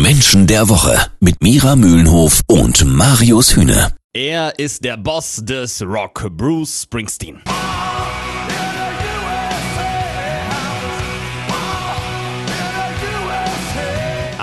[0.00, 3.92] Menschen der Woche mit Mira Mühlenhof und Marius Hühne.
[4.14, 7.42] Er ist der Boss des Rock, Bruce Springsteen.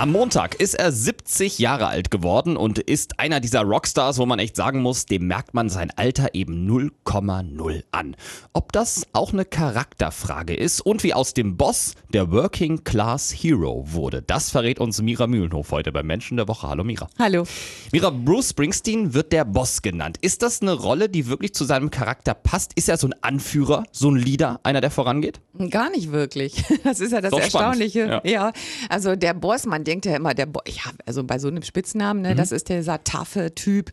[0.00, 4.38] Am Montag ist er 70 Jahre alt geworden und ist einer dieser Rockstars, wo man
[4.38, 8.16] echt sagen muss, dem merkt man sein Alter eben 0,0 an.
[8.54, 13.84] Ob das auch eine Charakterfrage ist und wie aus dem Boss der Working Class Hero
[13.88, 16.66] wurde, das verrät uns Mira Mühlenhof heute beim Menschen der Woche.
[16.66, 17.10] Hallo Mira.
[17.18, 17.44] Hallo.
[17.92, 20.16] Mira, Bruce Springsteen wird der Boss genannt.
[20.22, 22.72] Ist das eine Rolle, die wirklich zu seinem Charakter passt?
[22.72, 25.42] Ist er so ein Anführer, so ein Leader, einer, der vorangeht?
[25.68, 26.64] Gar nicht wirklich.
[26.82, 28.22] Das ist ja das Doch Erstaunliche.
[28.24, 28.30] ja.
[28.30, 28.52] Ja.
[28.88, 32.22] also der Boss, man denkt ja immer, der Bo ja, also bei so einem Spitznamen,
[32.22, 33.90] ne, das ist dieser taffe Typ.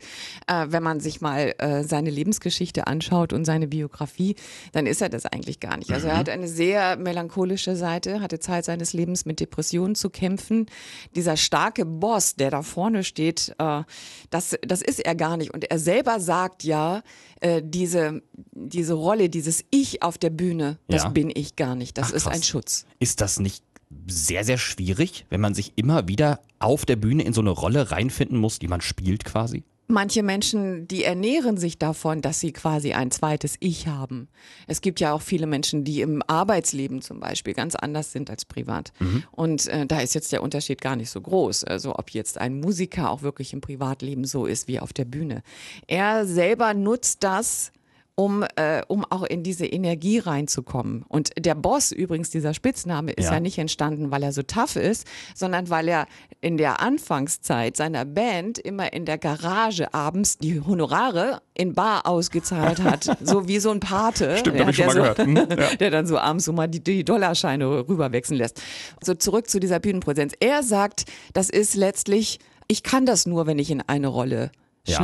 [0.47, 4.35] Äh, wenn man sich mal äh, seine Lebensgeschichte anschaut und seine Biografie,
[4.73, 5.91] dann ist er das eigentlich gar nicht.
[5.91, 10.67] Also er hat eine sehr melancholische Seite, hatte Zeit seines Lebens mit Depressionen zu kämpfen.
[11.15, 13.81] Dieser starke Boss, der da vorne steht, äh,
[14.29, 15.53] das, das ist er gar nicht.
[15.53, 17.01] Und er selber sagt ja,
[17.41, 21.09] äh, diese, diese Rolle, dieses Ich auf der Bühne, das Ja.
[21.09, 21.97] bin ich gar nicht.
[21.97, 22.35] Das Ach, ist krass.
[22.35, 22.85] ein Schutz.
[22.99, 23.63] Ist das nicht
[24.05, 27.91] sehr, sehr schwierig, wenn man sich immer wieder auf der Bühne in so eine Rolle
[27.91, 29.63] reinfinden muss, die man spielt quasi?
[29.89, 34.27] Manche Menschen, die ernähren sich davon, dass sie quasi ein zweites Ich haben.
[34.67, 38.43] Es gibt ja auch viele Menschen, die im Arbeitsleben zum Beispiel ganz anders sind als
[38.43, 38.91] privat.
[39.31, 41.63] Und äh, da ist jetzt der Unterschied gar nicht so groß.
[41.63, 45.41] Also ob jetzt ein Musiker auch wirklich im Privatleben so ist wie auf der Bühne.
[45.87, 47.71] Er selber nutzt das,
[48.19, 51.05] um, äh, um auch in diese Energie reinzukommen.
[51.07, 53.33] Und der Boss, übrigens, dieser Spitzname, ist Ja.
[53.33, 56.07] ja, nicht entstanden, weil er so tough ist, sondern weil er
[56.41, 62.81] in der Anfangszeit seiner Band immer in der Garage abends die Honorare in Bar ausgezahlt
[62.81, 63.03] hat.
[63.21, 64.37] so wie so ein Pate.
[64.39, 65.47] Stimmt, ja, hab ich schon der mal so, gehört.
[65.51, 65.75] Hm, ja.
[65.79, 68.59] Der dann so abends so mal die, die Dollarscheine rüberwechseln lässt.
[69.03, 70.33] So zurück zu dieser Bühnenpräsenz.
[70.39, 74.51] Er sagt, das ist letztlich, ich kann das nur, wenn ich in eine Rolle
[74.87, 74.97] Ja.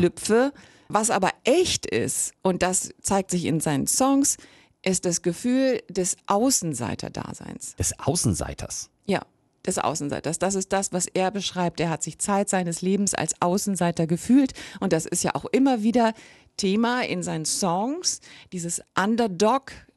[0.88, 4.38] Was aber echt ist, und das zeigt sich in seinen Songs,
[4.84, 7.76] ist das Gefühl des Außenseiter-Daseins.
[7.76, 8.90] Des Außenseiters.
[9.06, 9.22] Ja,
[9.66, 10.40] des Außenseiters.
[10.40, 11.80] Das ist das, was er beschreibt.
[11.80, 14.54] Er hat sich Zeit seines Lebens als Außenseiter gefühlt.
[14.80, 16.14] Und das ist ja auch immer wieder
[16.58, 18.20] Thema in seinen Songs,
[18.52, 18.82] dieses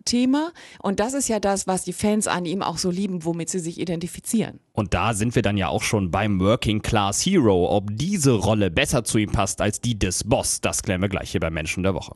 [0.06, 0.52] Underdog-Thema.
[0.80, 3.58] Und das ist ja das, was die Fans an ihm auch so lieben, womit sie
[3.58, 4.60] sich identifizieren.
[4.72, 7.70] Und da sind wir dann ja auch schon beim Working Class Hero.
[7.70, 11.30] Ob diese Rolle besser zu ihm passt als die des Boss, das klären wir gleich
[11.30, 12.12] hier beim Menschen der Woche.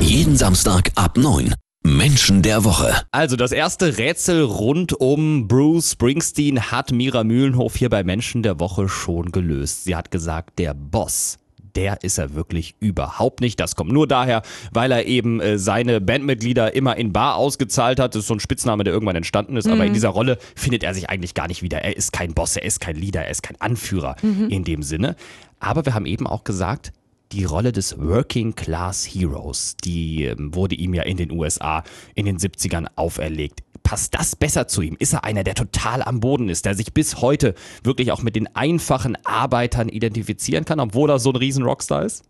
[0.00, 1.54] Jeden Samstag ab 9.
[1.86, 3.02] Menschen der Woche.
[3.10, 8.58] Also das erste Rätsel rund um Bruce Springsteen hat Mira Mühlenhof hier bei Menschen der
[8.58, 9.84] Woche schon gelöst.
[9.84, 11.38] Sie hat gesagt, der Boss.
[11.76, 13.58] Der ist er wirklich überhaupt nicht.
[13.58, 14.42] Das kommt nur daher,
[14.72, 18.14] weil er eben äh, seine Bandmitglieder immer in Bar ausgezahlt hat.
[18.14, 19.66] Das ist so ein Spitzname, der irgendwann entstanden ist.
[19.68, 21.82] Aber in dieser Rolle findet er sich eigentlich gar nicht wieder.
[21.82, 24.16] Er ist kein Boss, er ist kein Leader, er ist kein Anführer
[24.48, 25.16] in dem Sinne.
[25.58, 26.92] Aber wir haben eben auch gesagt,
[27.32, 31.82] die Rolle des Working Class Heroes, die ähm, wurde ihm ja in den USA
[32.14, 33.63] in den 70ern auferlegt.
[33.84, 34.96] Passt das besser zu ihm?
[34.98, 38.34] Ist er einer, der total am Boden ist, der sich bis heute wirklich auch mit
[38.34, 42.24] den einfachen Arbeitern identifizieren kann, obwohl er so ein riesen Rockstar ist?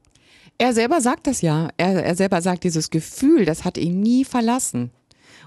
[0.58, 1.70] Er selber sagt das ja.
[1.76, 4.90] Er, er selber sagt, dieses Gefühl, das hat ihn nie verlassen.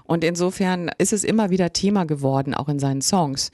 [0.08, 3.50] Und insofern ist es immer wieder Thema geworden, auch in seinen Songs.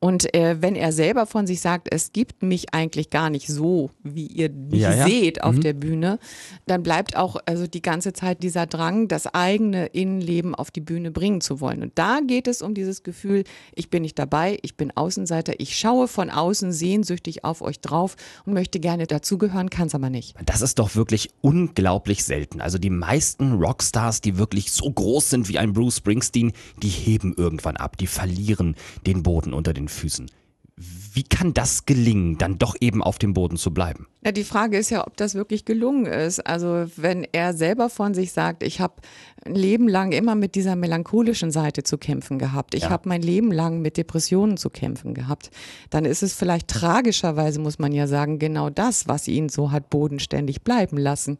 [0.00, 3.90] Und äh, wenn er selber von sich sagt, es gibt mich eigentlich gar nicht so,
[4.02, 5.06] wie ihr mich Ja, ja.
[5.06, 6.18] seht auf der Bühne,
[6.66, 11.12] dann bleibt auch also die ganze Zeit dieser Drang, das eigene Innenleben auf die Bühne
[11.12, 11.84] bringen zu wollen.
[11.84, 15.78] Und da geht es um dieses Gefühl, ich bin nicht dabei, ich bin Außenseiter, ich
[15.78, 20.34] schaue von außen sehnsüchtig auf euch drauf und möchte gerne dazugehören, kann es aber nicht.
[20.44, 22.60] Das ist doch wirklich unglaublich selten.
[22.60, 27.34] Also die meisten Rockstars, die wirklich so groß sind wie ein Bruce Springsteen, die heben
[27.36, 28.76] irgendwann ab, die verlieren
[29.06, 30.30] den Boden unter den Füßen.
[30.76, 34.06] Wie kann das gelingen, dann doch eben auf dem Boden zu bleiben?
[34.24, 36.40] Ja, die Frage ist ja, ob das wirklich gelungen ist.
[36.40, 38.94] Also wenn er selber von sich sagt, ich habe
[39.44, 42.90] ein Leben lang immer mit dieser melancholischen Seite zu kämpfen gehabt, ich Ja.
[42.90, 45.50] habe mein Leben lang mit Depressionen zu kämpfen gehabt,
[45.90, 49.90] dann ist es vielleicht tragischerweise, muss man ja sagen, genau das, was ihn so hat
[49.90, 51.38] bodenständig bleiben lassen.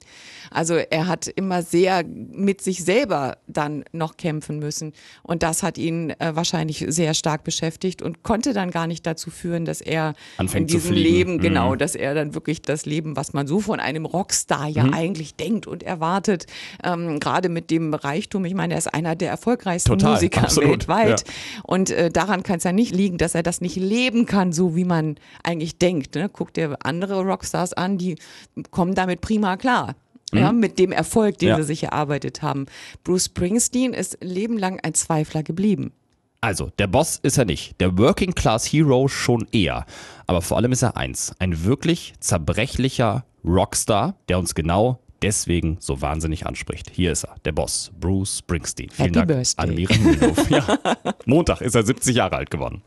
[0.51, 5.79] Also er hat immer sehr mit sich selber dann noch kämpfen müssen und das hat
[5.79, 10.15] ihn äh, wahrscheinlich sehr stark beschäftigt und konnte dann gar nicht dazu führen, dass er
[10.39, 10.93] Anfängt in diesem.
[10.93, 11.79] Leben, genau, Mhm.
[11.79, 14.95] dass er dann wirklich das Leben, was man so von einem Rockstar ja Mhm.
[14.95, 16.47] eigentlich denkt und erwartet,
[16.83, 20.71] ähm, gerade mit dem Reichtum, ich meine, er ist einer der erfolgreichsten Total, Musiker absolut,
[20.71, 21.25] weltweit.
[21.29, 21.35] ja.
[21.65, 24.77] Und äh, daran kann es ja nicht liegen, dass er das nicht leben kann, so
[24.77, 26.15] wie man eigentlich denkt.
[26.15, 26.29] Ne?
[26.33, 28.17] Guck dir andere Rockstars an, die
[28.71, 29.95] kommen damit prima klar.
[30.35, 31.51] Ja, mit dem Erfolg, den Mhm.
[31.51, 31.57] Ja.
[31.59, 32.65] sie sich erarbeitet haben.
[33.05, 35.93] Bruce Springsteen ist ein Leben lang ein Zweifler geblieben.
[36.41, 37.79] Also, der Boss ist er nicht.
[37.83, 39.85] Der Working Class Hero schon eher.
[40.27, 41.35] Aber vor allem ist er eins.
[41.39, 46.91] Ein wirklich zerbrechlicher Rockstar, der uns genau deswegen so wahnsinnig anspricht.
[46.93, 48.91] Hier ist er, der Boss, Bruce Springsteen.
[48.91, 49.65] Vielen Happy Dank Birthday.
[49.69, 50.51] an Mira Mühlenhof.
[50.51, 50.79] Ja.
[51.27, 52.83] Montag ist er 70 Jahre alt geworden.